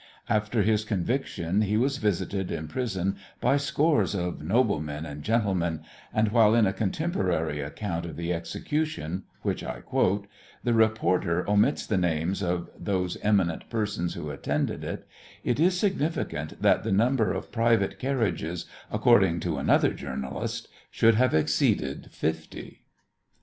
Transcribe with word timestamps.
After 0.29 0.63
his 0.63 0.83
conviction 0.83 1.61
he 1.61 1.77
was 1.77 1.97
visited 1.99 2.49
in 2.51 2.67
prison 2.67 3.17
by 3.39 3.57
scores 3.57 4.15
of 4.15 4.41
"noblemen 4.41 5.05
and 5.05 5.21
gentlemen," 5.21 5.81
and 6.11 6.29
while 6.31 6.55
in 6.55 6.65
a 6.65 6.73
contemporary 6.73 7.59
account 7.61 8.07
of 8.07 8.15
the 8.15 8.33
execution 8.33 9.25
which 9.43 9.63
I 9.63 9.81
quote 9.81 10.25
the 10.63 10.73
reporter 10.73 11.47
omits 11.47 11.85
the 11.85 11.99
names 11.99 12.41
of 12.41 12.71
those 12.75 13.15
eminent 13.21 13.69
persons 13.69 14.15
who 14.15 14.31
attended 14.31 14.83
it, 14.83 15.07
it 15.43 15.59
is 15.59 15.79
significant 15.79 16.59
that 16.59 16.81
the 16.81 16.91
number 16.91 17.31
of 17.31 17.51
private 17.51 17.99
carriages, 17.99 18.65
according 18.91 19.39
to 19.41 19.59
another 19.59 19.93
journalist, 19.93 20.67
should 20.89 21.13
have 21.13 21.35
exceeded 21.35 22.09
fifty. 22.11 22.85